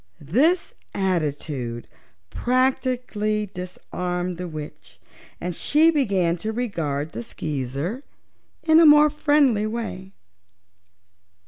[0.33, 1.87] This attitude
[2.31, 4.99] practically disarmed the witch
[5.39, 8.01] and she began to regard the Skeezer
[8.63, 10.13] in a more friendly way.